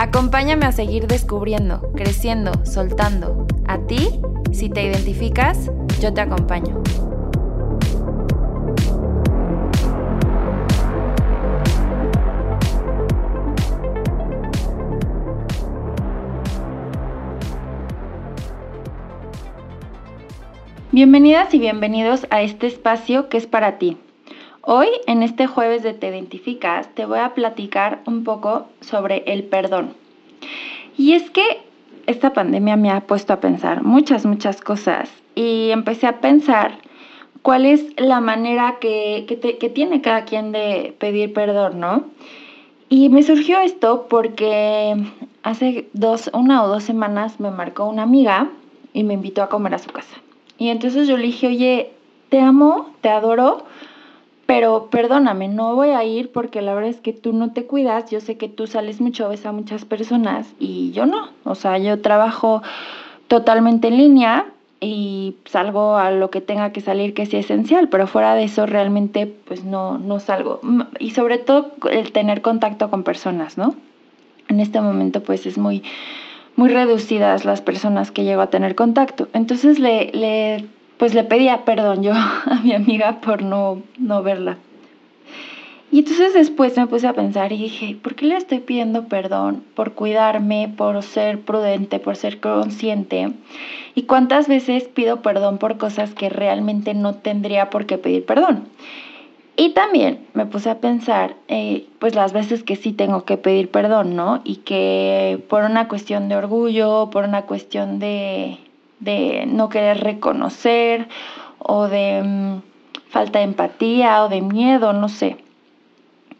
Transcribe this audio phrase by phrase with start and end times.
[0.00, 3.48] Acompáñame a seguir descubriendo, creciendo, soltando.
[3.66, 4.20] A ti,
[4.52, 6.80] si te identificas, yo te acompaño.
[20.92, 23.98] Bienvenidas y bienvenidos a este espacio que es para ti.
[24.70, 29.44] Hoy, en este jueves de Te Identificas, te voy a platicar un poco sobre el
[29.44, 29.94] perdón.
[30.98, 31.62] Y es que
[32.06, 36.80] esta pandemia me ha puesto a pensar muchas, muchas cosas y empecé a pensar
[37.40, 39.24] cuál es la manera que,
[39.58, 42.04] que tiene cada quien de pedir perdón, ¿no?
[42.90, 44.94] Y me surgió esto porque
[45.44, 48.50] hace dos, una o dos semanas me marcó una amiga
[48.92, 50.18] y me invitó a comer a su casa.
[50.58, 51.90] Y entonces yo le dije, oye,
[52.28, 53.64] te amo, te adoro,
[54.48, 58.10] pero perdóname, no voy a ir porque la verdad es que tú no te cuidas,
[58.10, 61.76] yo sé que tú sales mucho, ves a muchas personas y yo no, o sea,
[61.76, 62.62] yo trabajo
[63.26, 64.46] totalmente en línea
[64.80, 68.64] y salgo a lo que tenga que salir que sea esencial, pero fuera de eso
[68.64, 70.62] realmente pues no, no salgo.
[70.98, 73.74] Y sobre todo el tener contacto con personas, ¿no?
[74.48, 75.82] En este momento pues es muy
[76.56, 79.28] muy reducidas las personas que llego a tener contacto.
[79.34, 80.64] Entonces le, le,
[80.98, 84.58] pues le pedía perdón yo a mi amiga por no, no verla.
[85.90, 89.64] Y entonces después me puse a pensar y dije, ¿por qué le estoy pidiendo perdón?
[89.74, 93.32] Por cuidarme, por ser prudente, por ser consciente.
[93.94, 98.68] ¿Y cuántas veces pido perdón por cosas que realmente no tendría por qué pedir perdón?
[99.56, 103.70] Y también me puse a pensar, eh, pues las veces que sí tengo que pedir
[103.70, 104.40] perdón, ¿no?
[104.44, 108.58] Y que por una cuestión de orgullo, por una cuestión de,
[109.00, 111.08] no querer reconocer
[111.58, 112.62] o de mm,
[113.08, 115.36] falta de empatía o de miedo, no sé,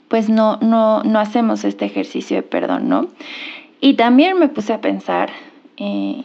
[0.09, 3.09] pues no, no, no hacemos este ejercicio de perdón, ¿no?
[3.81, 5.31] Y también me puse a pensar
[5.77, 6.25] eh,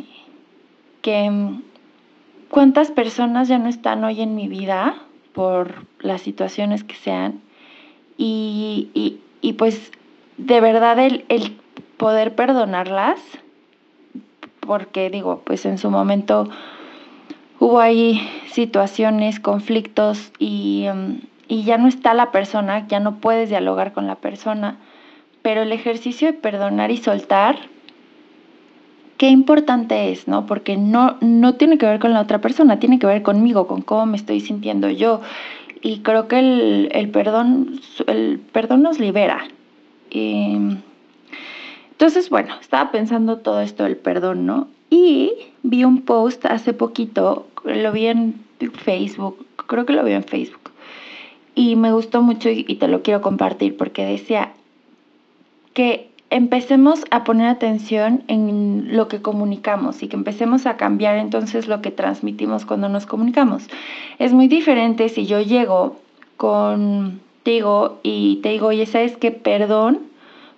[1.02, 1.62] que mm,
[2.50, 4.96] cuántas personas ya no están hoy en mi vida
[5.34, 7.42] por las situaciones que sean.
[8.18, 9.20] Y,
[9.58, 9.92] pues
[10.38, 11.26] de verdad el,
[11.98, 13.20] poder perdonarlas,
[14.66, 16.50] porque digo, pues en su momento
[17.60, 23.50] hubo ahí situaciones, conflictos y, um, y ya no está la persona, ya no puedes
[23.50, 24.78] dialogar con la persona,
[25.42, 27.58] pero el ejercicio de perdonar y soltar
[29.18, 30.46] qué importante es, ¿no?
[30.46, 33.82] Porque no, no tiene que ver con la otra persona, tiene que ver conmigo, con
[33.82, 35.22] cómo me estoy sintiendo yo.
[35.82, 39.46] Y creo que el, perdón, el perdón nos libera.
[41.94, 44.68] Entonces, bueno, estaba pensando todo esto del perdón, ¿no?
[44.90, 45.32] Y
[45.62, 48.44] vi un post hace poquito, lo vi en
[48.84, 50.72] Facebook, creo que lo vi en Facebook.
[51.54, 54.54] Y me gustó mucho y te lo quiero compartir porque decía
[55.74, 61.68] que empecemos a poner atención en lo que comunicamos y que empecemos a cambiar entonces
[61.68, 63.68] lo que transmitimos cuando nos comunicamos.
[64.18, 65.98] Es muy diferente si yo llego
[66.38, 69.30] contigo y te digo, oye, ¿sabes qué?
[69.30, 70.13] Perdón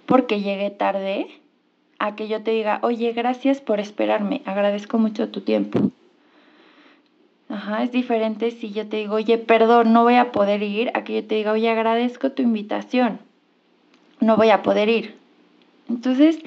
[0.05, 1.27] porque llegué tarde,
[1.99, 5.91] a que yo te diga, oye, gracias por esperarme, agradezco mucho tu tiempo.
[7.47, 11.03] Ajá, es diferente si yo te digo, oye, perdón, no voy a poder ir, a
[11.03, 13.19] que yo te diga, oye, agradezco tu invitación,
[14.19, 15.15] no voy a poder ir.
[15.87, 16.39] Entonces,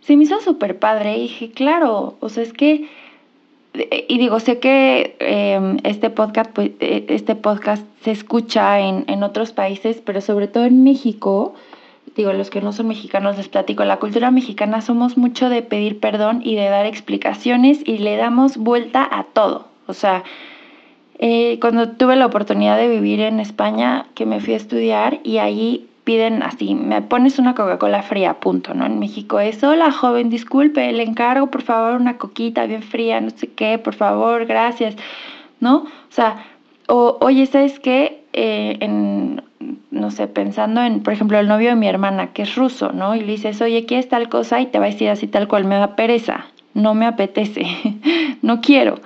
[0.00, 2.88] se me hizo súper padre y dije, claro, o sea, es que,
[3.72, 9.04] eh, y digo, sé que em, este, podcast, pues, eh, este podcast se escucha en,
[9.08, 11.54] en otros países, pero sobre todo en México,
[12.16, 16.00] digo, los que no son mexicanos les platico, la cultura mexicana somos mucho de pedir
[16.00, 19.66] perdón y de dar explicaciones y le damos vuelta a todo.
[19.86, 20.24] O sea,
[21.18, 25.38] eh, cuando tuve la oportunidad de vivir en España, que me fui a estudiar y
[25.38, 28.84] ahí piden así, me pones una Coca-Cola fría, punto, ¿no?
[28.84, 33.30] En México es, hola joven, disculpe, le encargo por favor una coquita bien fría, no
[33.30, 34.96] sé qué, por favor, gracias,
[35.60, 35.76] ¿no?
[35.76, 36.44] O sea,
[36.88, 38.24] o, oye, ¿sabes qué?
[38.32, 39.42] Eh, en,
[39.90, 43.14] no sé, pensando en, por ejemplo, el novio de mi hermana, que es ruso, ¿no?
[43.14, 44.60] Y le dices, oye, ¿quieres tal cosa?
[44.60, 47.64] Y te va a decir así tal cual, me da pereza, no me apetece,
[48.42, 48.96] no quiero.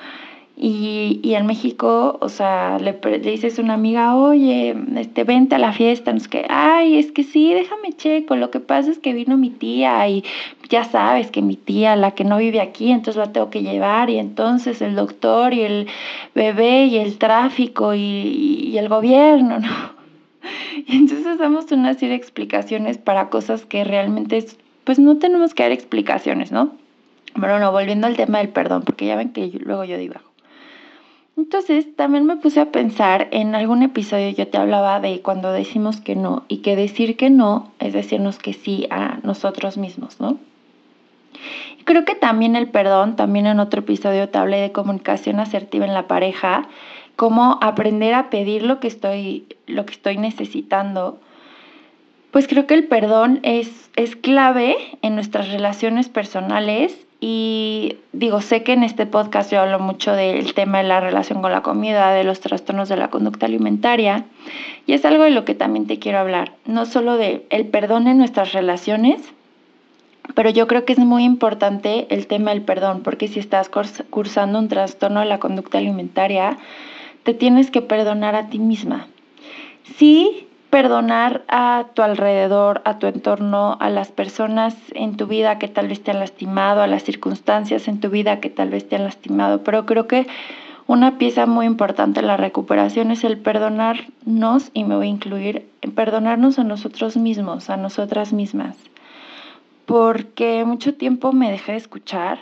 [0.60, 5.58] Y, y en México, o sea, le, dices a una amiga, oye, este, vente a
[5.58, 8.98] la fiesta, no es que, ay, es que sí, déjame checo, lo que pasa es
[8.98, 10.24] que vino mi tía y
[10.68, 14.10] ya sabes que mi tía, la que no vive aquí, entonces la tengo que llevar
[14.10, 15.86] y entonces el doctor y el
[16.34, 19.68] bebé y el tráfico y, y el gobierno, ¿no?
[20.88, 24.44] Y entonces damos una serie de explicaciones para cosas que realmente,
[24.82, 26.72] pues no tenemos que dar explicaciones, ¿no?
[27.36, 30.27] Bueno, no, volviendo al tema del perdón, porque ya ven que luego yo digo
[31.38, 36.00] entonces, también me puse a pensar, en algún episodio yo te hablaba de cuando decimos
[36.00, 40.36] que no y que decir que no es decirnos que sí a nosotros mismos, ¿no?
[41.78, 45.86] Y creo que también el perdón, también en otro episodio te hablé de comunicación asertiva
[45.86, 46.66] en la pareja,
[47.14, 51.20] cómo aprender a pedir lo que estoy, lo que estoy necesitando.
[52.32, 58.62] Pues creo que el perdón es, es clave en nuestras relaciones personales y digo, sé
[58.62, 62.12] que en este podcast yo hablo mucho del tema de la relación con la comida,
[62.12, 64.24] de los trastornos de la conducta alimentaria,
[64.86, 68.06] y es algo de lo que también te quiero hablar, no solo de el perdón
[68.06, 69.20] en nuestras relaciones,
[70.34, 73.70] pero yo creo que es muy importante el tema del perdón, porque si estás
[74.10, 76.58] cursando un trastorno de la conducta alimentaria,
[77.24, 79.08] te tienes que perdonar a ti misma.
[79.96, 85.68] Sí, perdonar a tu alrededor, a tu entorno, a las personas en tu vida que
[85.68, 88.96] tal vez te han lastimado, a las circunstancias en tu vida que tal vez te
[88.96, 89.62] han lastimado.
[89.62, 90.26] Pero creo que
[90.86, 95.68] una pieza muy importante en la recuperación es el perdonarnos, y me voy a incluir,
[95.94, 98.76] perdonarnos a nosotros mismos, a nosotras mismas.
[99.86, 102.38] Porque mucho tiempo me dejé de escuchar,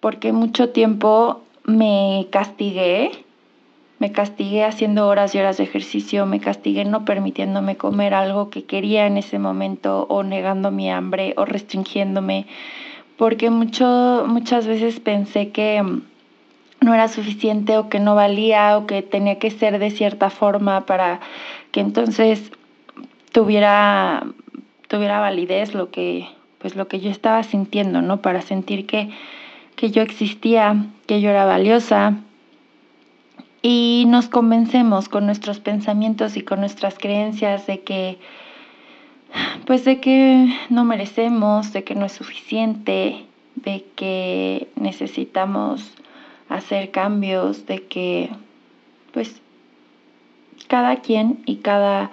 [0.00, 3.10] porque mucho tiempo me castigué
[3.98, 8.64] me castigué haciendo horas y horas de ejercicio, me castigué no permitiéndome comer algo que
[8.64, 12.46] quería en ese momento o negando mi hambre o restringiéndome,
[13.16, 16.02] porque mucho, muchas veces pensé que mm,
[16.80, 20.86] no era suficiente o que no valía o que tenía que ser de cierta forma
[20.86, 21.20] para
[21.72, 22.52] que entonces
[23.32, 24.24] tuviera,
[24.86, 26.28] tuviera validez lo que,
[26.58, 28.22] pues lo que yo estaba sintiendo, ¿no?
[28.22, 29.10] Para sentir que,
[29.74, 32.14] que yo existía, que yo era valiosa,
[33.62, 38.18] y nos convencemos con nuestros pensamientos y con nuestras creencias de que
[39.66, 43.26] pues de que no merecemos, de que no es suficiente,
[43.56, 45.92] de que necesitamos
[46.48, 48.30] hacer cambios, de que
[49.12, 49.42] pues
[50.68, 52.10] cada quien y cada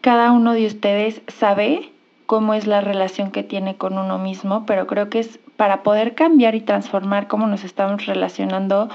[0.00, 1.90] cada uno de ustedes sabe
[2.26, 6.14] cómo es la relación que tiene con uno mismo, pero creo que es para poder
[6.14, 8.90] cambiar y transformar cómo nos estamos relacionando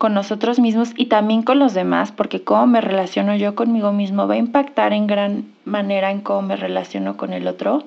[0.00, 4.26] con nosotros mismos y también con los demás, porque cómo me relaciono yo conmigo mismo
[4.26, 7.84] va a impactar en gran manera en cómo me relaciono con el otro,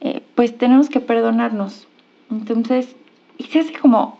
[0.00, 1.86] eh, pues tenemos que perdonarnos.
[2.30, 2.96] Entonces,
[3.36, 4.18] y se hace como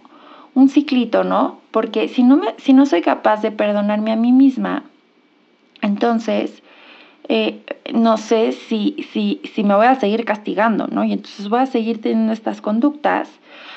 [0.55, 1.61] un ciclito, ¿no?
[1.71, 4.85] Porque si no, me, si no soy capaz de perdonarme a mí misma,
[5.81, 6.63] entonces
[7.31, 7.63] eh,
[7.95, 11.05] no sé si, si, si me voy a seguir castigando, ¿no?
[11.05, 13.31] Y entonces voy a seguir teniendo estas conductas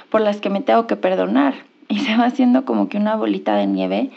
[0.09, 3.55] por las que me tengo que perdonar y se va haciendo como que una bolita
[3.55, 4.09] de nieve.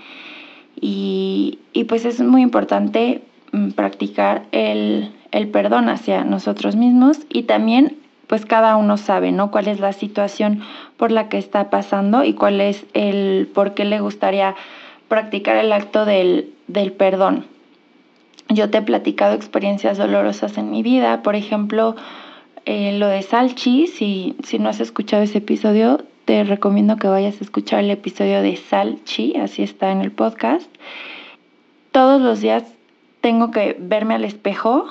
[0.81, 3.23] Y, pues es muy importante
[3.53, 9.51] mm, practicar el, el, perdón hacia nosotros mismos y también pues cada uno sabe, ¿no?
[9.51, 10.63] Cuál es la situación
[10.97, 14.55] por la que está pasando y cuál es el por qué le gustaría
[15.09, 17.45] practicar el acto del, del perdón.
[18.49, 21.97] Yo te he platicado experiencias dolorosas en mi vida, por ejemplo,
[22.67, 27.41] eh, lo de Salchi, si, si no has escuchado ese episodio, te recomiendo que vayas
[27.41, 30.69] a escuchar el episodio de Salchi, así está en el podcast.
[31.93, 32.65] Todos los días
[33.21, 34.87] tengo que verme al espejo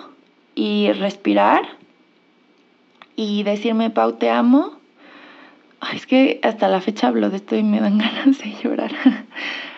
[0.55, 1.61] y respirar
[3.15, 4.73] y decirme, Pau, te amo.
[5.93, 8.91] es que hasta la fecha hablo de esto y me dan ganas de llorar.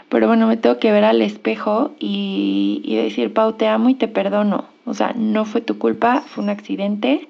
[0.10, 4.08] Pero bueno, me tengo que ver al espejo y decir, Pau, te amo y te
[4.08, 4.66] perdono.
[4.86, 7.28] O sea, no fue tu culpa, fue un accidente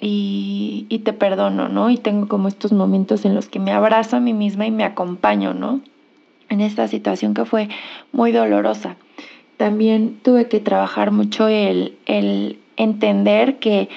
[0.00, 1.90] y, y, te perdono, ¿no?
[1.90, 4.84] Y tengo como estos momentos en los que me abrazo a mí misma y me
[4.84, 5.80] acompaño, ¿no?
[6.48, 7.68] En esta situación que fue
[8.12, 8.96] muy dolorosa.
[9.56, 13.88] También tuve que trabajar mucho el, el entender que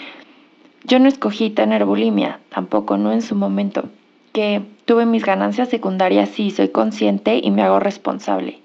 [0.86, 3.12] yo no escogí tener bulimia, tampoco, ¿no?
[3.12, 3.90] En su momento.
[4.32, 8.60] Que tuve mis ganancias secundarias, sí, soy consciente y me hago responsable.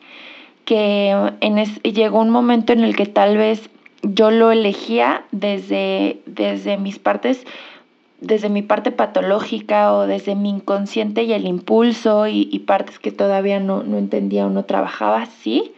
[0.65, 1.11] Que
[1.41, 3.69] en llegó un momento en el que tal vez
[4.05, 7.45] yo lo elegía desde, desde mis partes,
[8.21, 13.61] desde mi parte patológica o desde mi inconsciente y el impulso y, partes que todavía
[13.61, 15.73] no, no, entendía o no trabajaba, sí.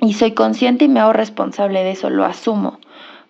[0.00, 2.78] Y soy consciente y me hago responsable de eso, lo asumo.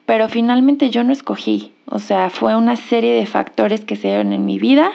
[0.06, 4.32] Pero finalmente yo no escogí, o sea, fue una serie de factores que se dieron
[4.32, 4.90] en mi vida.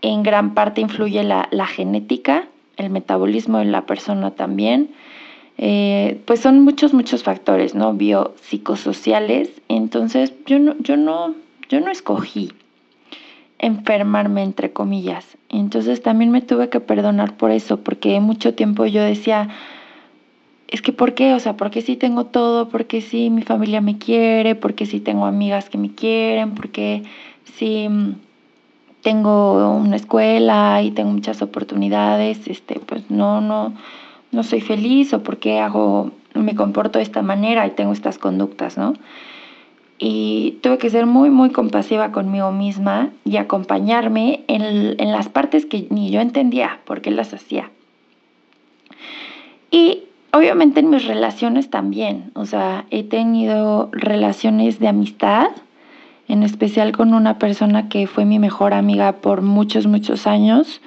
[0.00, 4.90] En gran parte influye la, la genética, el metabolismo de la persona también.
[5.58, 7.92] Eh, pues son muchos, muchos factores, ¿no?
[7.94, 9.50] Biopsicosociales.
[9.68, 11.34] Entonces, yo no, yo no,
[11.68, 12.52] yo no escogí
[13.58, 15.36] enfermarme, entre comillas.
[15.48, 19.48] Entonces también me tuve que perdonar por eso, porque mucho tiempo yo decía,
[20.68, 21.34] es que ¿por qué?
[21.34, 25.26] O sea, porque sí tengo todo, porque sí mi familia me quiere, porque sí tengo
[25.26, 27.02] amigas que me quieren, porque
[27.56, 27.88] sí
[29.02, 33.74] tengo una escuela y tengo muchas oportunidades, este, pues no, no,
[34.30, 38.76] no soy feliz o porque hago, me comporto de esta manera y tengo estas conductas,
[38.76, 38.94] ¿no?
[39.98, 45.66] Y tuve que ser muy, muy compasiva conmigo misma y acompañarme en, en las partes
[45.66, 47.70] que ni yo entendía por qué las hacía.
[49.70, 55.48] Y obviamente en mis relaciones también, o sea, he tenido relaciones de amistad,
[56.28, 60.80] en especial con una persona que fue mi mejor amiga por muchos, muchos años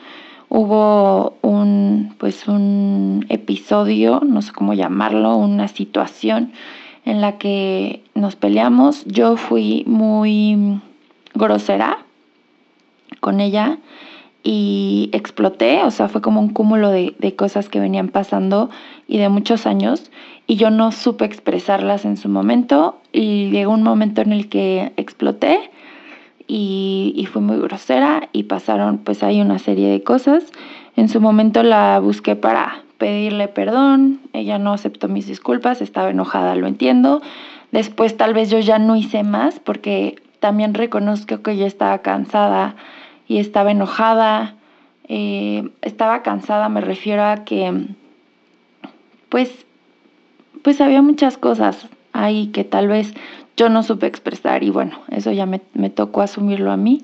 [0.54, 6.52] hubo un, pues un episodio, no sé cómo llamarlo, una situación
[7.06, 9.06] en la que nos peleamos.
[9.06, 10.82] Yo fui muy
[11.34, 12.00] grosera
[13.22, 13.78] con ella
[14.44, 18.70] y exploté, o sea, fue como un cúmulo de, de, cosas que venían pasando
[19.08, 20.12] y de muchos años
[20.48, 24.92] y yo no supe expresarlas en su momento y llegó un momento en el que
[24.98, 25.72] exploté
[26.48, 30.46] y, y fui muy grosera y pasaron pues ahí una serie de cosas.
[30.96, 36.56] En su momento la busqué para pedirle perdón, ella no aceptó mis disculpas, estaba enojada,
[36.56, 37.22] lo entiendo.
[37.72, 42.76] Después tal vez yo ya no hice más porque también reconozco que yo estaba cansada
[43.28, 44.56] y estaba enojada.
[45.08, 47.88] Eh, estaba cansada, me refiero a que
[49.30, 49.66] pues,
[50.62, 53.14] pues había muchas cosas ahí que tal vez
[53.62, 55.60] yo no supe expresar y bueno, eso ya me,
[55.92, 57.04] tocó asumirlo a mí.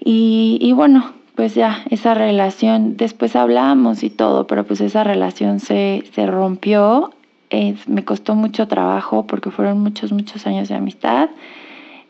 [0.00, 6.02] Y, bueno, pues ya esa relación, después hablamos y todo, pero pues esa relación se,
[6.26, 7.12] rompió.
[7.86, 11.30] me costó mucho trabajo porque fueron muchos, muchos años de amistad.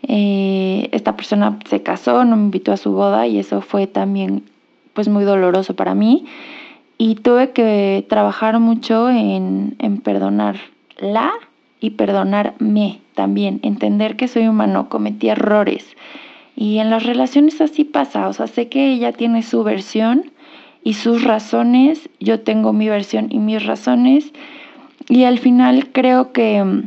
[0.05, 4.45] Eh, esta persona se casó, no me invitó a su boda y eso fue también
[4.95, 6.25] pues muy doloroso para mí.
[6.97, 11.33] Y tuve que trabajar mucho en, en perdonarla
[11.81, 15.97] y perdonarme también, entender que soy humano, cometí errores.
[16.55, 20.31] Y en las relaciones así pasa, o sea, sé que ella tiene su versión
[20.85, 24.33] y sus razones, yo tengo mi versión y mis razones,
[25.09, 26.85] y al final creo que,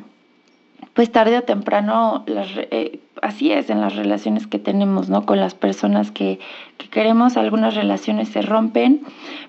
[0.93, 5.25] pues tarde o temprano, eh, así es en las relaciones que tenemos, ¿no?
[5.25, 6.39] Con las personas que,
[6.77, 9.01] que queremos, algunas relaciones se rompen,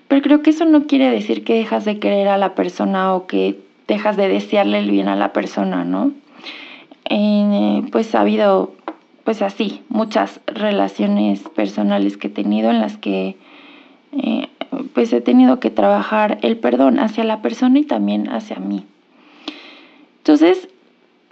[0.09, 3.25] pero creo que eso no quiere decir que dejas de querer a la persona o
[3.25, 6.11] que dejas de desearle el bien a la persona, ¿no?
[7.09, 8.73] Eh, pues ha habido,
[9.23, 13.37] pues así, muchas relaciones personales que he tenido en las que
[14.13, 14.47] eh,
[14.93, 18.85] pues he tenido que trabajar el perdón hacia la persona y también hacia mí.
[20.17, 20.69] Entonces,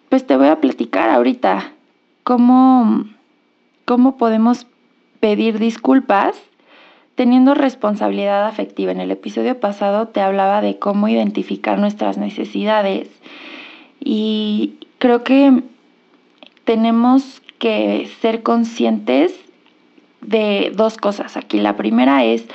[0.10, 1.72] pues te voy a platicar ahorita
[2.24, 3.06] cómo,
[3.86, 4.68] cómo podemos
[5.20, 6.36] pedir disculpas
[7.16, 8.92] teniendo responsabilidad afectiva.
[8.92, 13.10] En el episodio pasado te hablaba de cómo identificar nuestras necesidades
[14.00, 15.64] y creo que
[16.64, 19.34] tenemos que ser conscientes
[20.22, 21.60] de dos cosas aquí.
[21.60, 22.46] La primera es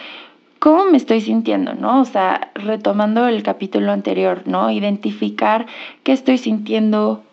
[0.61, 2.01] cómo me estoy sintiendo, ¿no?
[2.03, 4.71] O sea, retomando el capítulo anterior, ¿no?
[4.71, 5.67] Identificar
[6.05, 7.25] qué estoy sintiendo,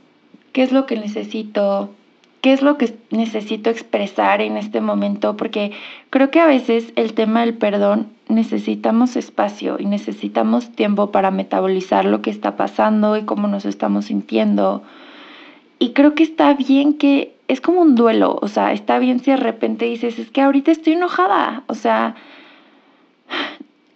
[0.52, 1.92] qué es lo que necesito,
[2.44, 5.72] qué es lo que necesito expresar en este momento, porque
[6.10, 12.04] creo que a veces el tema del perdón necesitamos espacio y necesitamos tiempo para metabolizar
[12.04, 14.84] lo que está pasando y cómo nos estamos sintiendo.
[15.80, 19.32] Y creo que está bien que es como un duelo, o sea, está bien si
[19.32, 22.16] de repente dices, es que ahorita estoy enojada, o sea,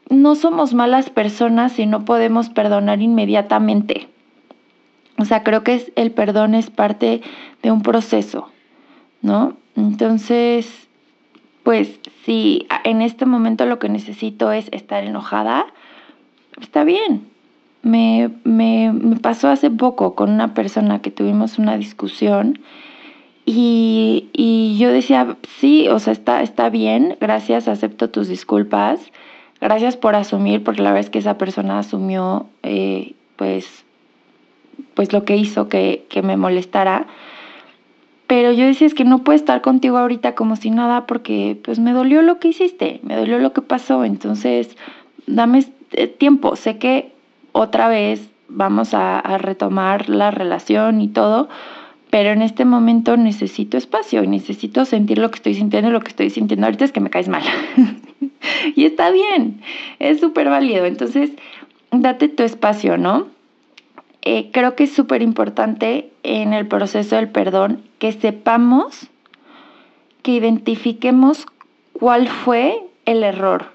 [0.10, 4.08] no somos malas personas y no podemos perdonar inmediatamente.
[5.18, 7.22] O sea, creo que el perdón es parte
[7.64, 8.50] de un proceso,
[9.22, 9.58] ¿no?
[9.76, 10.88] Entonces,
[11.64, 15.66] pues si en este momento lo que necesito es estar enojada,
[16.62, 17.28] está bien.
[17.82, 22.60] Me, me, pasó hace poco con una persona que tuvimos una discusión
[23.46, 29.00] y, y, yo decía, sí, o sea, está, está bien, gracias, acepto tus disculpas,
[29.62, 33.86] gracias por asumir, porque la verdad es que esa persona asumió, eh, pues,
[34.94, 37.08] pues lo que hizo que, que me molestara.
[38.28, 41.80] Pero yo decía, es que no puedo estar contigo ahorita como si nada porque pues
[41.80, 44.04] me dolió lo que hiciste, me dolió lo que pasó.
[44.04, 44.76] Entonces,
[45.28, 46.56] dame eh, tiempo.
[46.56, 47.14] Sé que
[47.54, 51.48] otra vez vamos a, a retomar la relación y todo,
[52.10, 56.02] pero en este momento necesito espacio y necesito sentir lo que estoy sintiendo y lo
[56.02, 57.44] que estoy sintiendo ahorita es que me caes mal.
[58.76, 59.62] y está bien,
[60.00, 60.86] es súper válido.
[60.86, 61.32] Entonces,
[61.92, 63.37] date tu espacio, ¿no?
[64.30, 69.08] Eh, creo que es súper importante en el proceso del perdón que sepamos,
[70.22, 71.46] que identifiquemos
[71.94, 73.72] cuál fue el error,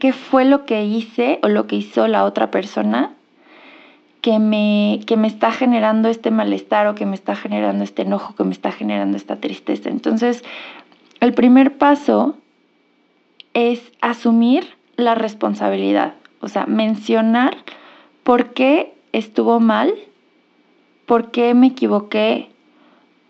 [0.00, 3.12] qué fue lo que hice o lo que hizo la otra persona
[4.22, 8.34] que me, que me está generando este malestar o que me está generando este enojo,
[8.34, 9.88] que me está generando esta tristeza.
[9.88, 10.42] Entonces,
[11.20, 12.34] el primer paso
[13.54, 14.66] es asumir
[14.96, 17.56] la responsabilidad, o sea, mencionar
[18.24, 19.94] por qué estuvo mal,
[21.06, 22.50] por qué me equivoqué,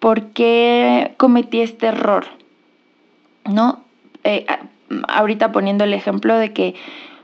[0.00, 2.26] por qué cometí este error,
[3.45, 3.80] ¿no?
[4.25, 4.47] Eh,
[5.09, 6.75] ahorita poniendo el ejemplo de que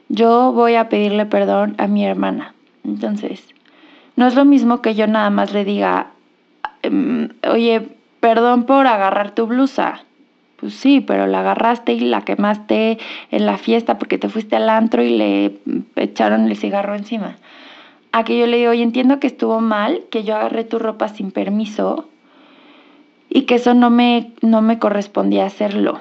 [0.09, 2.55] yo voy a pedirle perdón a mi hermana.
[2.85, 3.45] Entonces,
[4.17, 6.09] no es lo mismo que yo nada más le diga,
[6.83, 7.89] em, oye,
[8.21, 10.05] perdón por agarrar tu blusa.
[10.57, 12.99] Pues sí, pero la agarraste y la quemaste
[13.31, 15.59] en la fiesta porque te fuiste al antro y le
[15.97, 17.37] echaron el cigarro encima.
[18.13, 21.09] A que yo le digo, oye, entiendo que estuvo mal, que yo agarré tu ropa
[21.09, 22.09] sin permiso
[23.29, 26.01] y que eso no me, no me correspondía hacerlo.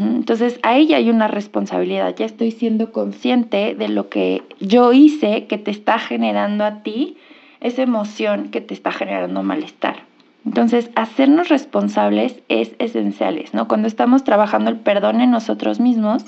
[0.00, 5.46] Entonces ahí ya hay una responsabilidad, ya estoy siendo consciente de lo que yo hice
[5.46, 7.16] que te está generando a ti
[7.60, 10.02] esa emoción que te está generando malestar.
[10.44, 13.68] Entonces, hacernos responsables es esencial, ¿no?
[13.68, 16.24] Cuando estamos trabajando el perdón en nosotros mismos,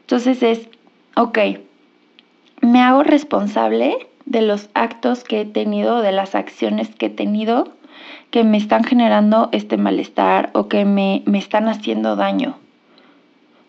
[0.00, 0.68] entonces es,
[1.16, 1.38] ok,
[2.60, 7.72] me hago responsable de los actos que he tenido, de las acciones que he tenido
[8.30, 12.58] que me están generando este malestar o que me, me están haciendo daño.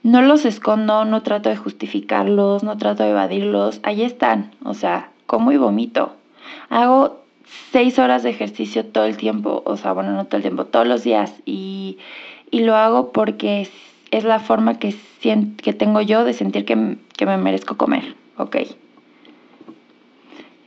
[0.04, 5.12] No los escondo, no trato de justificarlos, no trato de evadirlos, ahí están, o sea,
[5.26, 6.16] como y vomito.
[6.70, 7.20] Hago
[7.72, 10.88] seis horas de ejercicio todo el tiempo, o sea, bueno, no todo el tiempo, todos
[10.88, 11.98] los días, y,
[12.52, 13.70] lo hago porque
[14.12, 18.56] es, la forma que, que tengo yo de sentir que, me merezco comer, ¿ok?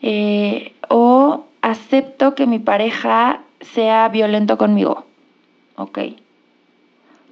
[0.02, 5.04] Eh, o acepto que mi pareja sea violento conmigo,
[5.76, 5.98] ¿ok?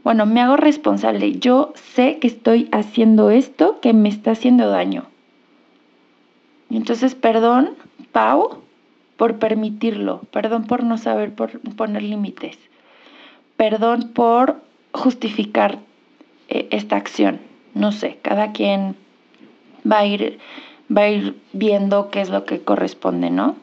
[0.02, 1.38] Bueno, me hago responsable.
[1.38, 5.04] Yo sé que estoy haciendo esto que me está haciendo daño.
[6.70, 7.70] Entonces, perdón,
[8.12, 8.62] Pau,
[9.16, 10.22] por permitirlo.
[10.32, 12.56] Perdón por no saber por poner límites.
[13.56, 14.56] Perdón por
[14.92, 15.80] justificar
[16.48, 17.40] eh, esta acción.
[17.74, 18.96] No sé, cada quien
[19.90, 20.38] va a ir
[20.94, 23.56] va a ir viendo qué es lo que corresponde, ¿no?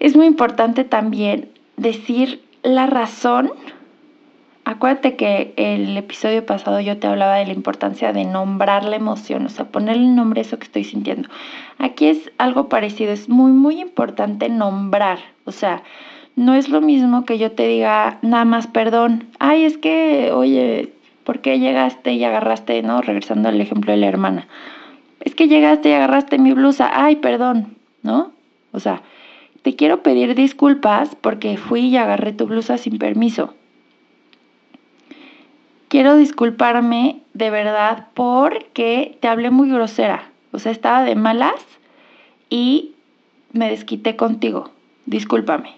[0.00, 3.52] Es muy importante también decir la razón
[4.66, 9.44] Acuérdate que el episodio pasado yo te hablaba de la importancia de nombrar la emoción,
[9.44, 11.28] o sea, ponerle nombre a eso que estoy sintiendo.
[11.78, 15.82] Aquí es algo parecido, es muy, muy importante nombrar, o sea,
[16.34, 20.94] no es lo mismo que yo te diga nada más perdón, ay, es que, oye,
[21.24, 23.02] ¿por qué llegaste y agarraste, no?
[23.02, 24.48] Regresando al ejemplo de la hermana,
[25.24, 28.32] es que llegaste y agarraste mi blusa, ay, perdón, ¿no?
[28.72, 29.02] O sea,
[29.62, 33.54] te quiero pedir disculpas porque fui y agarré tu blusa sin permiso
[35.94, 40.24] quiero disculparme de verdad porque te hablé muy grosera.
[40.50, 41.54] O sea, estaba de malas
[42.50, 42.96] y
[43.52, 44.70] me desquité contigo.
[45.06, 45.76] Discúlpame.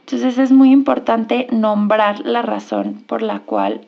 [0.00, 3.86] Entonces es muy importante nombrar la razón por la cual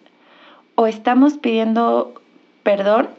[0.75, 2.15] o estamos pidiendo
[2.63, 3.11] perdón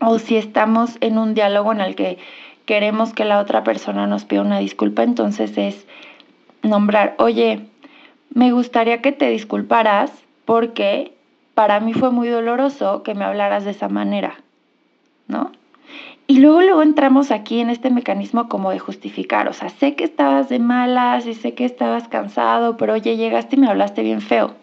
[0.00, 2.18] o si estamos en un diálogo en el que
[2.64, 5.86] queremos que la otra persona nos pida una disculpa, entonces es
[6.62, 7.66] nombrar, oye,
[8.32, 10.12] me gustaría que te disculparas
[10.44, 11.14] porque
[11.54, 14.40] para mí fue muy doloroso que me hablaras de esa manera,
[15.28, 15.52] ¿no?
[16.26, 20.04] Y luego, luego entramos aquí en este mecanismo como de justificar, o sea, sé que
[20.04, 24.20] estabas de malas y sé que estabas cansado, pero oye, llegaste y me hablaste bien
[24.20, 24.54] feo.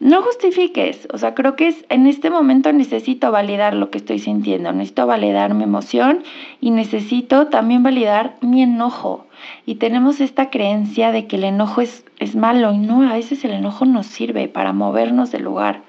[0.00, 4.18] No justifiques, o sea, creo que es, en este momento necesito validar lo que estoy
[4.18, 6.22] sintiendo, necesito validar mi emoción
[6.58, 9.26] y necesito también validar mi enojo.
[9.66, 13.44] Y tenemos esta creencia de que el enojo es, es malo y no, a veces
[13.44, 15.82] el enojo nos sirve para movernos del lugar.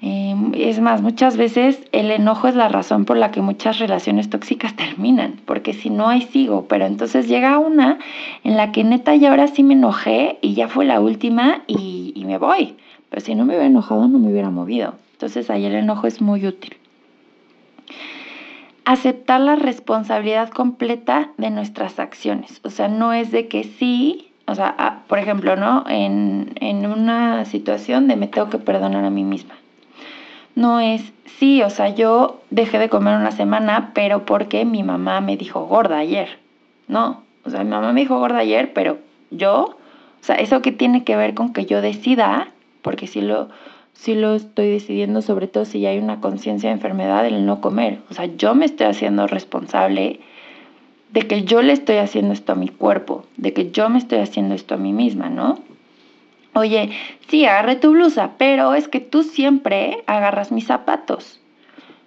[0.00, 4.30] Em, es más, muchas veces el enojo es la razón por la que muchas relaciones
[4.30, 7.98] tóxicas terminan, porque si no, ahí sigo, pero entonces llega una
[8.44, 12.22] en la que neta ya ahora sí me enojé y ya fue la última y
[12.24, 12.76] me voy.
[13.12, 14.94] Pero si no me hubiera enojado, no me hubiera movido.
[15.12, 16.78] Entonces ahí el enojo es muy útil.
[18.86, 22.60] Aceptar la responsabilidad completa de nuestras acciones.
[22.64, 25.84] O sea, no es de que sí, o sea, ah, por ejemplo, ¿no?
[25.90, 29.56] En, en una situación de me tengo que perdonar a mí misma.
[30.54, 35.20] No es, sí, o sea, yo dejé de comer una semana, pero porque mi mamá
[35.20, 36.38] me dijo gorda ayer.
[36.88, 38.96] No, o sea, mi mamá me dijo gorda ayer, pero
[39.30, 42.51] yo, o sea, eso que tiene que ver con que yo decida
[42.82, 43.48] porque si lo,
[43.94, 47.60] sí lo estoy decidiendo, sobre todo si ya hay una conciencia de enfermedad, el no
[47.60, 48.00] comer.
[48.10, 50.20] O sea, yo me estoy haciendo responsable
[51.10, 54.18] de que yo le estoy haciendo esto a mi cuerpo, de que yo me estoy
[54.18, 55.60] haciendo esto a mí misma, ¿no?
[56.54, 56.90] Oye,
[57.28, 61.40] sí, agarré tu blusa, pero es que tú siempre agarras mis zapatos.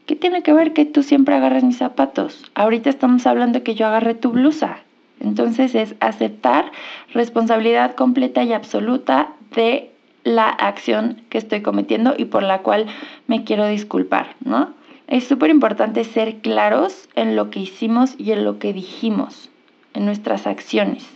[0.05, 2.51] ¿Qué tiene que ver que tú siempre agarres mis zapatos?
[2.53, 4.77] Ahorita estamos hablando de que yo agarré tu blusa.
[5.19, 6.71] Entonces es aceptar
[7.13, 9.91] responsabilidad completa y absoluta de
[10.25, 12.87] la acción que estoy cometiendo y por la cual
[13.27, 14.73] me quiero disculpar, ¿no?
[15.07, 19.51] Es súper importante ser claros en lo que hicimos y en lo que dijimos,
[19.93, 21.07] en nuestras acciones.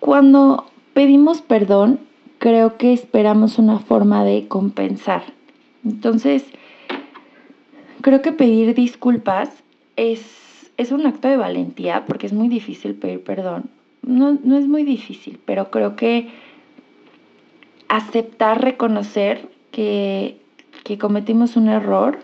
[0.00, 2.00] Cuando pedimos perdón,
[2.38, 5.22] creo que esperamos una forma de compensar.
[5.84, 6.44] Entonces,
[8.00, 9.50] creo que pedir disculpas
[9.94, 13.70] es, es un acto de valentía porque es muy difícil pedir perdón.
[14.02, 16.28] No, no es muy difícil, pero creo que
[17.88, 20.40] aceptar, reconocer que,
[20.84, 22.20] que cometimos un error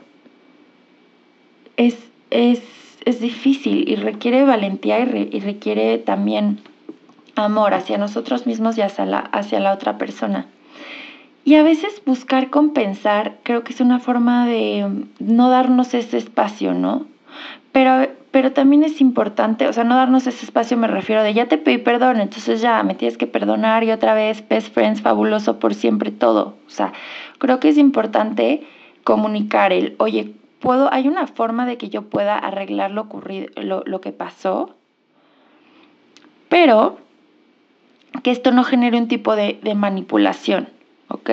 [1.77, 1.97] es,
[2.31, 2.63] es,
[3.05, 6.61] es, difícil y requiere valentía y, requiere también
[7.37, 10.47] amor hacia nosotros mismos y hacia la, hacia la otra persona.
[11.45, 16.75] Y a veces buscar compensar creo que es una forma de no darnos ese espacio,
[16.75, 17.07] ¿no?
[17.73, 21.47] Pero, pero también es importante, o sea, no darnos ese espacio me refiero de ya
[21.47, 25.59] te pedí perdón, entonces ya me tienes que perdonar y otra vez, best friends, fabuloso
[25.59, 26.57] por siempre todo.
[26.67, 26.93] O sea,
[27.39, 28.67] creo que es importante
[29.05, 33.83] comunicar el, oye, puedo, hay una forma de que yo pueda arreglar lo ocurrido, lo,
[33.87, 34.75] lo que pasó,
[36.49, 36.99] pero
[38.23, 40.69] que esto no genere un tipo de, manipulación,
[41.09, 41.31] ¿ok?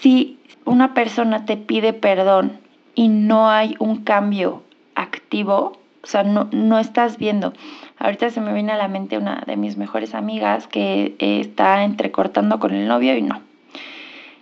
[0.00, 2.60] Si una persona te pide perdón
[2.94, 4.62] y no hay un cambio
[5.02, 7.52] activo, o sea, no, no estás viendo.
[7.98, 12.58] Ahorita se me viene a la mente una de mis mejores amigas que está entrecortando
[12.58, 13.40] con el novio y no.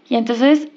[0.08, 0.68] Y entonces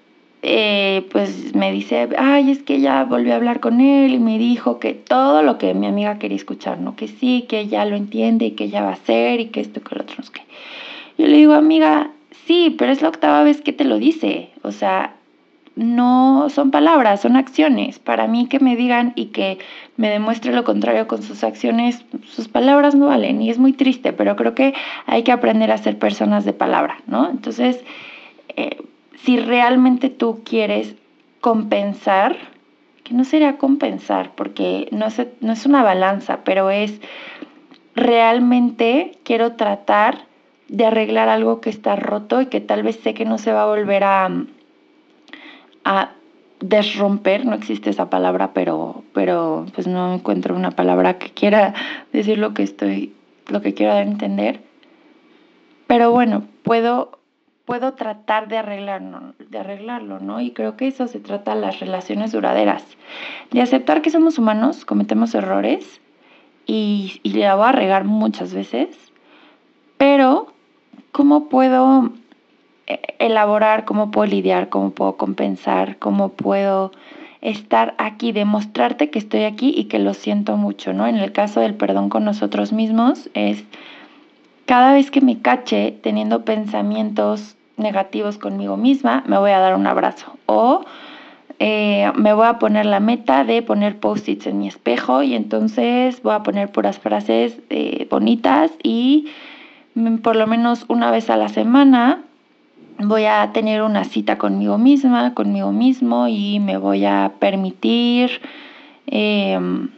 [0.45, 4.37] eh, pues me dice, ay, es que ella volvió a hablar con él y me
[4.37, 6.97] dijo que todo lo que mi amiga quería escuchar, ¿no?
[6.97, 9.79] Que sí, que ella lo entiende y que ella va a hacer y que esto
[9.79, 10.43] y que lo otro, no
[11.17, 12.11] Yo le digo, amiga,
[12.45, 15.15] sí, pero es la octava vez que te lo dice, o sea,
[15.75, 17.99] no son palabras, son acciones.
[17.99, 19.57] Para mí que me digan y que
[19.97, 24.13] me demuestre lo contrario con sus acciones, sus palabras no valen y es muy triste,
[24.13, 24.73] pero creo que
[25.05, 27.29] hay que aprender a ser personas de palabra, ¿no?
[27.29, 27.83] Entonces,
[28.55, 28.77] eh,
[29.23, 30.95] si realmente tú quieres
[31.41, 32.37] compensar,
[33.03, 36.99] que no sería compensar, porque no es, no es una balanza, pero es
[37.95, 40.25] realmente quiero tratar
[40.67, 43.63] de arreglar algo que está roto y que tal vez sé que no se va
[43.63, 44.29] a volver a,
[45.83, 46.11] a
[46.59, 51.73] desromper, no existe esa palabra, pero, pero pues no encuentro una palabra que quiera
[52.13, 53.13] decir lo que estoy,
[53.47, 54.61] lo que quiero entender.
[55.87, 57.19] Pero bueno, puedo
[57.65, 60.41] puedo tratar de arreglarlo, de arreglarlo, ¿no?
[60.41, 62.83] Y creo que eso se trata de las relaciones duraderas,
[63.51, 66.01] de aceptar que somos humanos, cometemos errores
[66.65, 69.13] y, y la voy a regar muchas veces,
[69.97, 70.47] pero
[71.11, 72.11] ¿cómo puedo
[72.87, 76.91] elaborar, cómo puedo lidiar, cómo puedo compensar, cómo puedo
[77.41, 81.07] estar aquí, demostrarte que estoy aquí y que lo siento mucho, ¿no?
[81.07, 83.63] En el caso del perdón con nosotros mismos es
[84.65, 89.87] cada vez que me cache teniendo pensamientos negativos conmigo misma, me voy a dar un
[89.87, 90.37] abrazo.
[90.45, 90.85] O
[91.59, 96.21] eh, me voy a poner la meta de poner post-its en mi espejo y entonces
[96.23, 99.27] voy a poner puras frases eh, bonitas y
[99.95, 102.23] mm, por lo menos una vez a la semana
[102.99, 108.41] voy a tener una cita conmigo misma, conmigo mismo y me voy a permitir
[109.07, 109.89] em,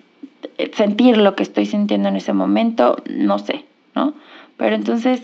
[0.73, 4.13] sentir lo que estoy sintiendo en ese momento, no sé, ¿no?
[4.57, 5.21] Pero entonces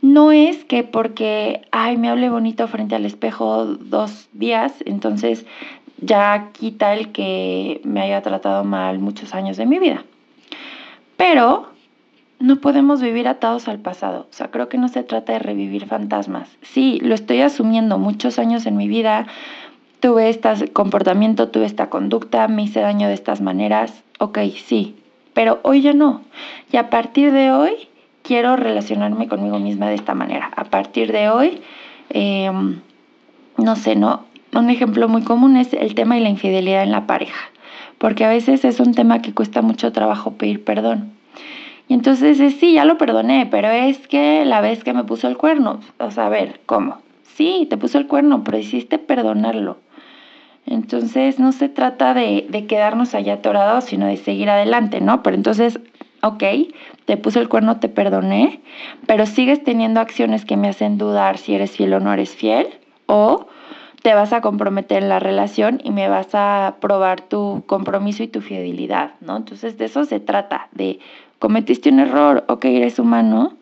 [0.00, 5.44] no es que porque, ay, me hable bonito frente al espejo dos días, entonces
[6.00, 10.04] ya quita el que me haya tratado mal muchos años de mi vida.
[11.16, 11.66] Pero
[12.40, 14.26] no podemos vivir atados al pasado.
[14.30, 16.48] O sea, creo que no se trata de revivir fantasmas.
[16.62, 19.26] Sí, lo estoy asumiendo muchos años en mi vida.
[20.00, 24.04] Tuve este comportamiento, tuve esta conducta, me hice daño de estas maneras.
[24.20, 24.96] Ok, sí,
[25.34, 26.22] pero hoy ya no.
[26.70, 27.72] Y a partir de hoy
[28.22, 30.50] quiero relacionarme conmigo misma de esta manera.
[30.54, 31.60] A partir de hoy,
[32.10, 32.80] em,
[33.56, 34.24] no sé, ¿no?
[34.54, 37.50] Un ejemplo muy común es el tema y la infidelidad en la pareja,
[37.98, 41.17] porque a veces es un tema que cuesta mucho trabajo pedir perdón.
[41.88, 45.36] Y entonces sí, ya lo perdoné, pero es que la vez que me puso el
[45.36, 46.98] cuerno, o sea, a ver, ¿cómo?
[47.34, 49.78] Sí, te puso el cuerno, pero hiciste perdonarlo.
[50.66, 55.22] Entonces no se trata de, de quedarnos allá atorados, sino de seguir adelante, ¿no?
[55.22, 55.80] Pero entonces
[56.22, 56.42] ok,
[57.04, 58.60] te puse el cuerno, te perdoné,
[59.06, 62.68] pero sigues teniendo acciones que me hacen dudar si eres fiel o no eres fiel,
[63.06, 63.46] o
[64.02, 68.28] te vas a comprometer en la relación y me vas a probar tu compromiso y
[68.28, 69.36] tu fidelidad, ¿no?
[69.36, 70.98] Entonces de eso se trata, de
[71.38, 73.54] cometiste un error, ok, eres humano,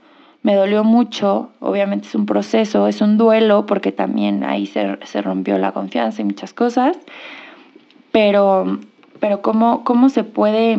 [0.42, 5.20] me dolió mucho, obviamente es un proceso, es un duelo, porque también ahí se, se
[5.20, 6.96] rompió la confianza y muchas cosas,
[8.12, 8.78] pero,
[9.20, 10.78] pero ¿cómo, ¿cómo se puede?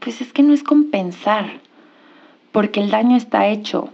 [0.00, 1.46] Pues es que no es compensar,
[2.52, 3.90] porque el daño está hecho.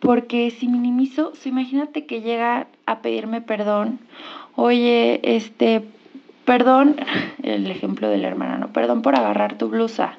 [0.00, 3.98] Porque si minimizo, imagínate que llega a pedirme perdón,
[4.56, 5.84] oye, este,
[6.46, 6.96] perdón,
[7.42, 10.18] el ejemplo de la hermana, no, perdón por agarrar tu blusa.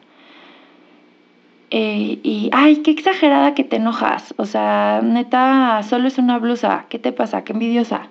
[1.72, 4.34] Eh, y, ay, qué exagerada que te enojas.
[4.38, 6.86] O sea, neta, solo es una blusa.
[6.90, 7.44] ¿Qué te pasa?
[7.44, 8.10] Qué envidiosa.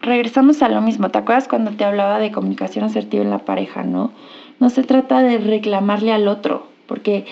[0.00, 1.10] Regresamos a lo mismo.
[1.10, 4.12] ¿Te acuerdas cuando te hablaba de comunicación asertiva en la pareja, no?
[4.58, 7.26] No se trata de reclamarle al otro, porque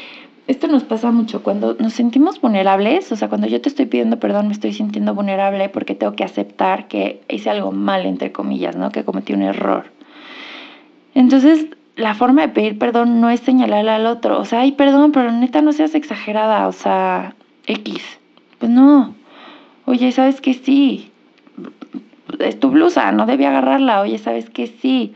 [0.47, 4.19] esto nos pasa mucho cuando nos sentimos vulnerables, o sea, cuando yo te estoy pidiendo
[4.19, 8.77] perdón, me estoy sintiendo vulnerable porque tengo que aceptar que hice algo mal, entre comillas,
[8.77, 8.91] ¿no?
[8.91, 9.87] Que cometí un error.
[11.15, 11.67] Entonces,
[11.99, 15.33] la forma de pedir perdón no es señalarle al otro, o sea, ay, perdón, pero
[15.33, 17.35] neta no seas exagerada, o sea,
[17.67, 18.03] X.
[18.59, 19.15] Pues no.
[19.85, 21.11] Oye, ¿sabes que sí?
[22.39, 24.01] Es tu blusa, no debí agarrarla.
[24.01, 25.13] Oye, ¿sabes que sí?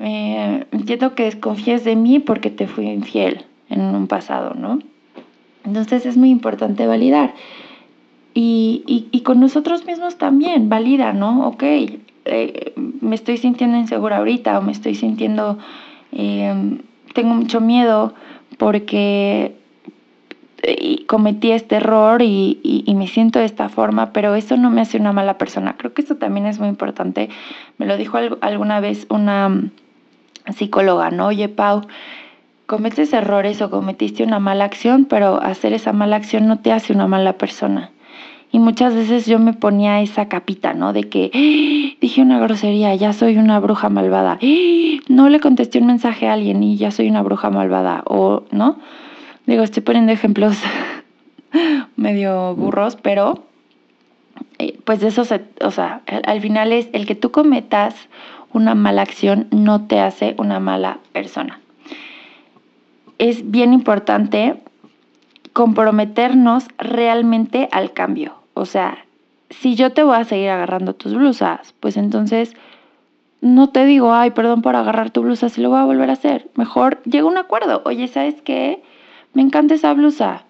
[0.00, 4.78] Eh, entiendo que desconfíes de mí porque te fui infiel en un pasado, ¿no?
[5.64, 7.34] Entonces es muy importante validar.
[8.32, 11.48] Y, y, con nosotros mismos también, valida, ¿no?
[11.48, 15.58] Ok, eh, me estoy sintiendo insegura ahorita o me estoy sintiendo,
[16.12, 16.78] eh,
[17.14, 18.14] tengo mucho miedo
[18.58, 19.56] porque
[20.62, 24.82] eh, cometí este error y, y, me siento de esta forma, pero eso no me
[24.82, 25.76] hace una mala persona.
[25.78, 27.30] Creo que eso también es muy importante.
[27.78, 29.70] Me lo dijo alguna vez una mm,
[30.54, 31.28] psicóloga, ¿no?
[31.28, 31.86] Oye, Pau,
[32.66, 36.92] cometes errores o cometiste una mala acción, pero hacer esa mala acción no te hace
[36.92, 37.90] una mala persona.
[38.52, 40.92] Y muchas veces yo me ponía esa capita, ¿no?
[40.92, 41.96] De que ¡Ah!
[42.00, 44.38] dije una grosería, ya soy una bruja malvada.
[44.42, 45.00] ¡Ah!
[45.08, 48.02] No le contesté un mensaje a alguien y ya soy una bruja malvada.
[48.06, 48.78] O, ¿no?
[49.46, 50.56] Digo, estoy poniendo ejemplos
[51.96, 53.44] medio burros, pero
[54.58, 57.94] eh, pues eso se, o sea, al final es el que tú cometas
[58.52, 61.60] una mala acción no te hace una mala persona
[63.20, 64.62] es bien importante
[65.52, 68.39] comprometernos realmente al cambio.
[68.60, 69.04] O sea,
[69.48, 72.54] si yo te voy a seguir agarrando tus blusas, pues entonces
[73.40, 76.14] no te digo, ay, perdón por agarrar tu blusa, si lo voy a volver a
[76.14, 76.50] hacer.
[76.54, 77.82] Mejor llega un acuerdo.
[77.84, 78.82] Oye, ¿sabes qué?
[79.32, 80.44] Me encanta esa blusa.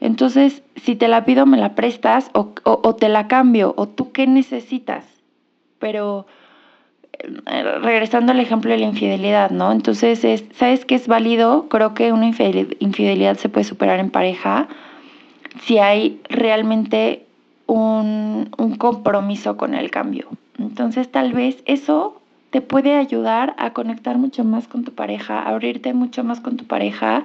[0.00, 3.74] Entonces, si te la pido, me la prestas o, o te la cambio.
[3.76, 5.04] O tú qué necesitas.
[5.78, 6.26] Pero
[7.82, 9.72] regresando al ejemplo de la infidelidad, ¿no?
[9.72, 11.68] Entonces, es, ¿sabes qué es válido?
[11.68, 14.68] Creo que una infidelidad se puede superar en pareja
[15.62, 17.25] si hay realmente
[17.66, 20.28] un, un compromiso con el cambio.
[20.58, 25.48] Entonces, tal vez eso te puede ayudar a conectar mucho más con tu pareja, a
[25.50, 27.24] abrirte mucho más con tu pareja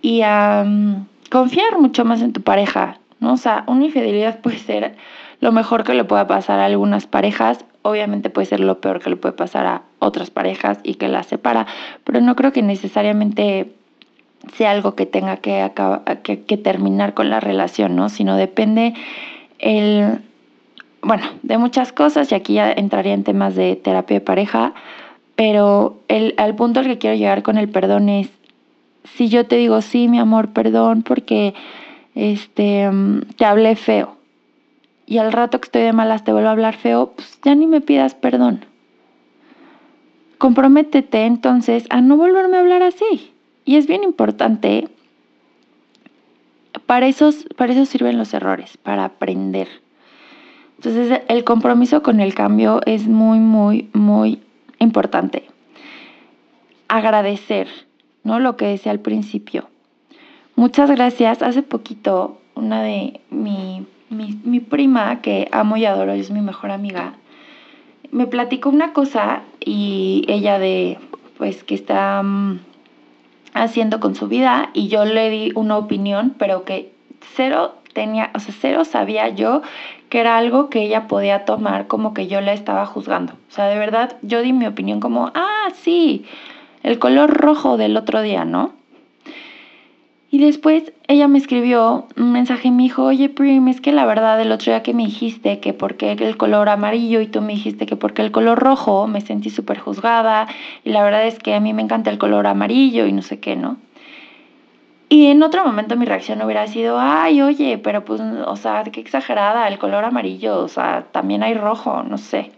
[0.00, 3.32] y a mm, confiar mucho más en tu pareja, ¿no?
[3.32, 4.96] O sea, una infidelidad puede ser
[5.40, 9.10] lo mejor que le pueda pasar a algunas parejas obviamente puede ser lo peor que
[9.10, 11.66] le puede pasar a otras parejas y que las separa,
[12.04, 13.72] pero no creo que necesariamente
[14.54, 15.70] sea algo que tenga que,
[16.22, 18.08] que, terminar con la relación, ¿no?
[18.08, 18.94] Sino depende
[19.62, 20.20] el,
[21.00, 24.74] bueno, de muchas cosas y aquí ya entraría en temas de terapia de pareja,
[25.34, 28.28] pero el, al punto al que quiero llegar con el perdón es,
[29.14, 31.54] si yo te digo, sí, mi amor, perdón porque
[32.14, 32.90] este,
[33.36, 34.16] te hablé feo,
[35.06, 37.66] y al rato que estoy de malas te vuelvo a hablar feo, pues ya ni
[37.66, 38.64] me pidas perdón.
[40.38, 43.32] Comprométete entonces a no volverme a hablar así.
[43.64, 44.88] Y es bien importante,
[46.86, 49.68] para, esos, para eso sirven los errores, para aprender.
[50.76, 54.40] Entonces el compromiso con el cambio es muy, muy, muy
[54.78, 55.44] importante.
[56.88, 57.68] Agradecer,
[58.24, 58.40] ¿no?
[58.40, 59.68] Lo que decía al principio.
[60.56, 61.42] Muchas gracias.
[61.42, 67.14] Hace poquito una de mi mi, prima, que amo y adoro, es mi mejor amiga,
[68.10, 70.98] me platicó una cosa y ella de,
[71.38, 72.60] pues, que está mm,
[73.54, 76.92] haciendo con su vida y yo le di una opinión, pero que
[77.34, 79.62] cero tenía, o sea, cero sabía yo
[80.08, 83.32] que era algo que ella podía tomar como que yo la estaba juzgando.
[83.32, 86.26] O sea, de verdad, yo di mi opinión como, ah, sí,
[86.82, 88.72] el color rojo del otro día, ¿no?
[90.32, 94.40] Y después ella me escribió un mensaje me dijo, oye Prim, es que la verdad
[94.40, 97.52] el otro día que me dijiste que por qué el color amarillo y tú me
[97.52, 100.48] dijiste que por qué el color rojo, me sentí súper juzgada
[100.84, 103.40] y la verdad es que a mí me encanta el color amarillo y no sé
[103.40, 103.76] qué, ¿no?
[105.10, 109.00] Y en otro momento mi reacción hubiera sido, ay, oye, pero pues, o sea, qué
[109.00, 112.52] exagerada, el color amarillo, o sea, también hay rojo, no sé.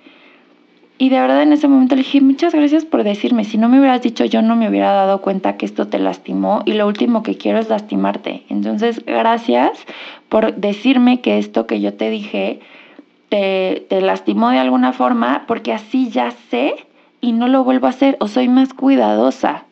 [0.96, 3.80] Y de verdad en ese momento le dije, muchas gracias por decirme, si no me
[3.80, 7.24] hubieras dicho yo no me hubiera dado cuenta que esto te lastimó y lo último
[7.24, 8.44] que quiero es lastimarte.
[8.48, 9.72] Entonces, gracias
[10.28, 12.60] por decirme que esto que yo te dije
[13.28, 16.76] te, te lastimó de alguna forma, porque así ya sé
[17.20, 19.64] y no lo vuelvo a hacer o soy más cuidadosa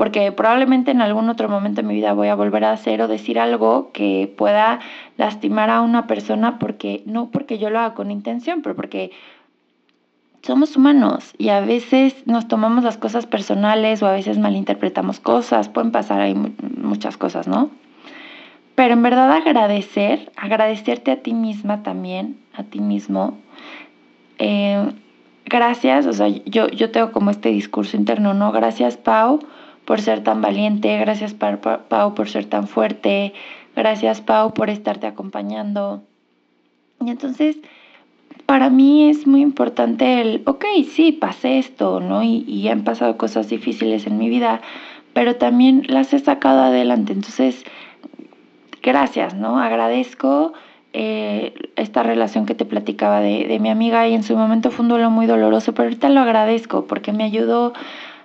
[0.00, 3.06] porque probablemente en algún otro momento de mi vida voy a volver a hacer o
[3.06, 4.80] decir algo que pueda
[5.18, 9.10] lastimar a una persona porque no porque yo lo haga con intención, pero porque
[10.42, 15.68] somos humanos y a veces nos tomamos las cosas personales o a veces malinterpretamos cosas,
[15.68, 17.70] pueden pasar ahí muchas cosas, ¿no?
[18.74, 23.38] Pero en verdad agradecer, agradecerte a ti misma también, a ti mismo.
[24.38, 24.92] Eh,
[25.44, 28.52] gracias, o sea, yo, yo tengo como este discurso interno, ¿no?
[28.52, 29.40] Gracias, Pau,
[29.84, 33.34] por ser tan valiente, gracias Pau por ser tan fuerte,
[33.76, 36.02] gracias Pau por estarte acompañando.
[37.04, 37.56] Y entonces,
[38.50, 42.24] para mí es muy importante el, ok, sí, pasé esto, ¿no?
[42.24, 44.60] Y, han pasado cosas difíciles en mi vida,
[45.12, 47.12] pero también las he sacado adelante.
[47.12, 47.62] Entonces,
[48.82, 49.60] gracias, ¿no?
[49.60, 50.52] Agradezco
[50.92, 54.88] eh, esta relación que te platicaba de, mi amiga y en su momento fue un
[54.88, 57.72] duelo muy doloroso, pero ahorita lo agradezco porque me ayudó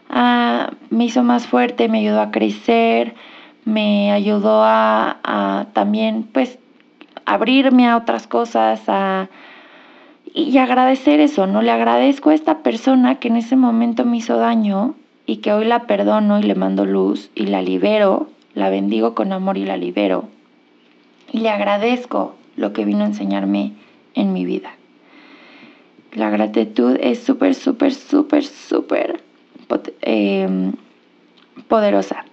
[0.10, 3.14] Ah, me hizo más fuerte, me ayudó a crecer,
[3.64, 6.58] me ayudó a, también pues
[7.26, 9.30] abrirme a otras cosas, a,
[10.36, 11.62] y agradecer eso, ¿no?
[11.62, 14.96] Le agradezco a esta persona que en ese momento me hizo daño
[15.26, 19.32] y que hoy la perdono y le mando luz y la libero, la bendigo con
[19.32, 20.26] amor y la libero.
[21.32, 23.74] Y le agradezco lo que vino a enseñarme
[24.14, 24.76] en mi vida.
[26.14, 29.26] La gratitud es súper, súper, súper, súper
[30.02, 30.74] Em,
[31.68, 32.26] poderosa.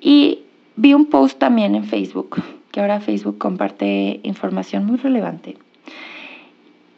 [0.00, 0.40] Y
[0.76, 5.56] vi un post también en Facebook, que ahora Facebook comparte información muy relevante,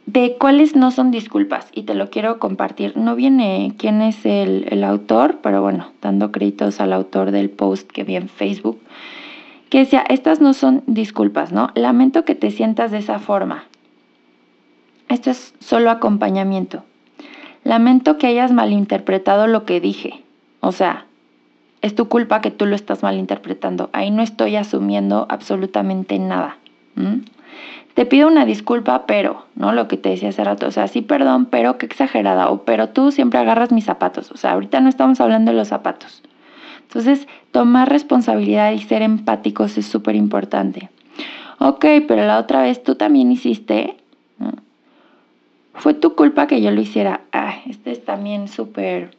[0.09, 1.69] de cuáles no son disculpas.
[1.73, 2.97] Y te lo quiero compartir.
[2.97, 7.91] No viene quién es el, el autor, pero bueno, dando créditos al autor del post
[7.91, 8.81] que vi en Facebook,
[9.69, 11.71] que decía, estas no son disculpas, ¿no?
[11.75, 13.65] Lamento que te sientas de esa forma.
[15.11, 16.85] Esto es solo acompañamiento.
[17.65, 20.23] Lamento que hayas malinterpretado lo que dije.
[20.61, 21.05] O sea,
[21.83, 23.91] es tu culpa que tú lo estás malinterpretando.
[23.93, 26.57] Ahí no estoy asumiendo absolutamente nada.
[27.99, 29.73] Te pido una disculpa, pero, ¿no?
[29.73, 30.69] Lo que te decía hace rato.
[30.69, 32.49] O sea, sí, perdón, pero qué exagerada.
[32.49, 34.31] O pero tú siempre agarras mis zapatos.
[34.31, 36.23] O sea, ahorita no estamos hablando de los zapatos.
[36.83, 40.91] Entonces, tomar responsabilidad y ser empáticos es súper importante.
[41.59, 43.97] Ok, pero la otra vez tú también hiciste
[45.75, 47.23] fue tu culpa que yo lo hiciera.
[47.33, 49.11] Ah, este es también súper,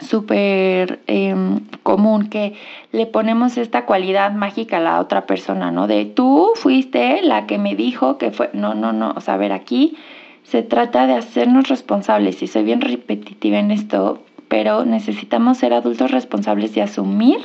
[0.00, 2.54] súper em, común que
[2.92, 5.86] le ponemos esta cualidad mágica a la otra persona, ¿no?
[5.86, 9.36] De tú fuiste la que me dijo que fue, no, no, no, o sea, a
[9.38, 9.96] ver, aquí
[10.42, 16.10] se trata de hacernos responsables y soy bien repetitiva en esto, pero necesitamos ser adultos
[16.10, 17.38] responsables y asumir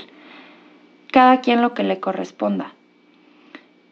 [1.12, 2.74] cada quien lo que le corresponda.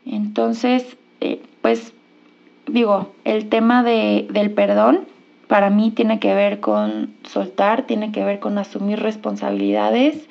[0.05, 1.93] Entonces, eh, pues
[2.67, 5.01] digo, el tema de, del perdón
[5.51, 10.29] para mí tiene que ver con soltar, tiene que ver con asumir responsabilidades,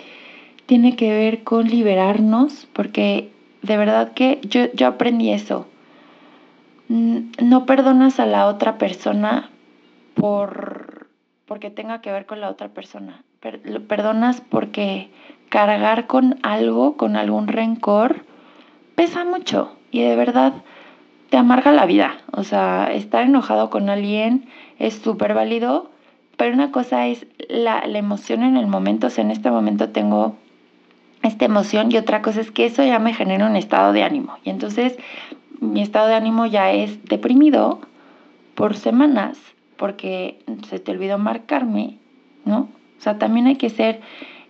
[0.64, 3.30] tiene que ver con liberarnos, porque
[3.60, 5.66] de verdad que yo, yo aprendí eso.
[6.88, 9.50] No perdonas a la otra persona
[10.14, 11.08] por,
[11.44, 13.22] porque tenga que ver con la otra persona.
[13.64, 15.10] lo perdonas porque
[15.50, 18.24] cargar con algo, con algún rencor,
[18.94, 19.76] pesa mucho.
[19.90, 20.54] Y de verdad,
[21.28, 22.22] te amarga la vida.
[22.32, 24.48] O sea, estar enojado con alguien
[24.80, 25.90] es súper válido,
[26.36, 29.06] pero una cosa es la, la, emoción en el momento.
[29.06, 30.34] O sea, en este momento tengo
[31.22, 34.38] esta emoción y otra cosa es que eso ya me genera un estado de ánimo.
[34.42, 34.96] Y entonces
[35.60, 37.80] mi estado de ánimo ya es deprimido
[38.54, 39.38] por semanas
[39.76, 40.38] porque
[40.68, 41.98] se te olvidó marcarme,
[42.44, 42.68] ¿no?
[42.98, 44.00] O sea, también hay que ser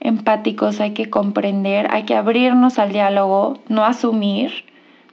[0.01, 4.65] empáticos, hay que comprender, hay que abrirnos al diálogo, no asumir,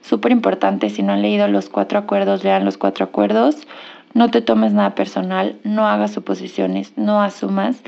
[0.01, 3.67] súper importante, si no han leído los cuatro acuerdos, lean los cuatro acuerdos.
[4.13, 7.81] No te tomes nada personal, no hagas suposiciones, no asumas,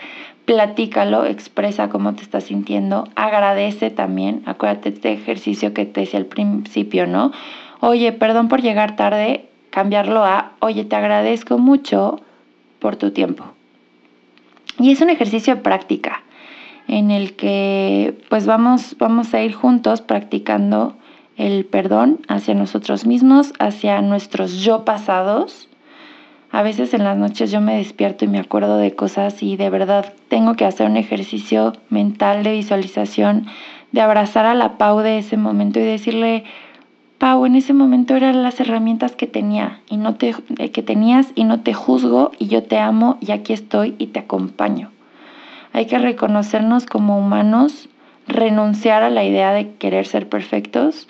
[0.45, 6.19] platícalo, expresa cómo te estás sintiendo, agradece también, acuérdate de este ejercicio que te decía
[6.19, 7.31] al principio, ¿no?
[7.79, 12.19] Oye, perdón por llegar tarde, cambiarlo a, oye, te agradezco mucho
[12.79, 13.45] por tu tiempo.
[14.79, 16.23] Y es un ejercicio de práctica
[16.89, 20.95] en el que pues vamos, vamos a ir juntos practicando
[21.37, 25.68] el perdón hacia nosotros mismos, hacia nuestros yo pasados.
[26.51, 29.69] A veces en las noches yo me despierto y me acuerdo de cosas y de
[29.69, 33.45] verdad tengo que hacer un ejercicio mental de visualización
[33.91, 36.43] de abrazar a la Pau de ese momento y decirle,
[37.19, 41.27] Pau, en ese momento eran las herramientas que tenía y no te eh, que tenías
[41.35, 44.89] y no te juzgo y yo te amo y aquí estoy y te acompaño.
[45.71, 47.89] Hay que reconocernos como humanos,
[48.27, 51.07] renunciar a la idea de querer ser perfectos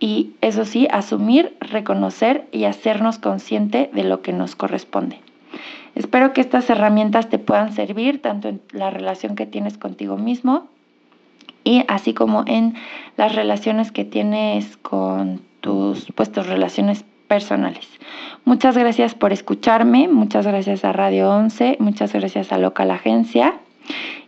[0.00, 5.20] y eso sí, asumir, reconocer y hacernos consciente de lo que nos corresponde.
[5.94, 10.66] Espero que estas herramientas te puedan servir tanto en la relación que tienes contigo mismo
[11.62, 12.74] y así como en
[13.16, 17.86] las relaciones que tienes con tus, pues, relaciones personales.
[18.44, 23.60] Muchas gracias por escucharme, muchas gracias a Radio 11, muchas gracias a Local Agencia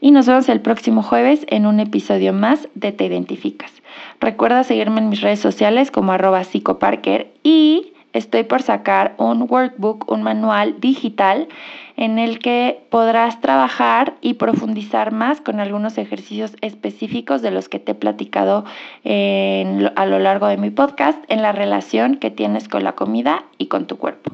[0.01, 3.73] y nos vemos el próximo jueves en un episodio más de Te Identificas.
[4.21, 10.11] Recuerda seguirme en mis redes sociales como arroba psicoparker y estoy por sacar un workbook,
[10.11, 11.49] un manual digital
[11.97, 17.79] en el que podrás trabajar y profundizar más con algunos ejercicios específicos de los que
[17.79, 18.65] te he platicado
[19.05, 23.67] a lo largo de mi podcast en la relación que tienes con la comida y
[23.67, 24.33] con tu cuerpo.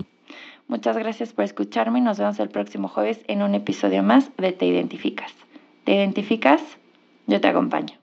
[0.69, 4.53] Muchas gracias por escucharme y nos vemos el próximo jueves en un episodio más de
[4.53, 5.33] Te Identificas.
[5.85, 6.63] ¿Te identificas?
[7.27, 7.98] Yo te acompaño.